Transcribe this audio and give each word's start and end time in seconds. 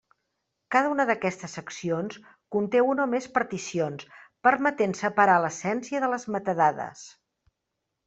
Cada 0.75 0.89
una 0.93 1.03
d'aquestes 1.09 1.53
seccions 1.57 2.17
conté 2.57 2.81
una 2.93 3.05
o 3.05 3.11
més 3.13 3.29
particions, 3.37 4.09
permetent 4.51 4.99
separar 5.05 5.39
l'essència 5.47 6.05
de 6.07 6.15
les 6.17 6.31
metadades. 6.39 7.09